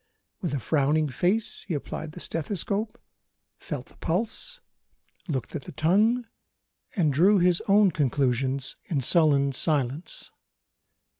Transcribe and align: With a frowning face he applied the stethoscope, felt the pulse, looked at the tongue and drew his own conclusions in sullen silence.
With 0.41 0.55
a 0.55 0.59
frowning 0.59 1.09
face 1.09 1.61
he 1.67 1.75
applied 1.75 2.13
the 2.13 2.19
stethoscope, 2.19 2.99
felt 3.59 3.85
the 3.85 3.97
pulse, 3.97 4.59
looked 5.27 5.53
at 5.55 5.65
the 5.65 5.71
tongue 5.73 6.25
and 6.95 7.13
drew 7.13 7.37
his 7.37 7.61
own 7.67 7.91
conclusions 7.91 8.77
in 8.85 9.01
sullen 9.01 9.51
silence. 9.51 10.31